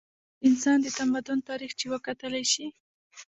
[0.39, 2.65] د انسان د تمدن تاریخ چې وکتلے شي